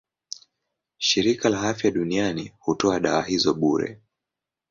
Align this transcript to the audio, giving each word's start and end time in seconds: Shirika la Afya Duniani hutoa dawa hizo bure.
Shirika 0.97 1.49
la 1.49 1.61
Afya 1.69 1.91
Duniani 1.91 2.51
hutoa 2.59 2.99
dawa 2.99 3.23
hizo 3.23 3.53
bure. 3.53 4.01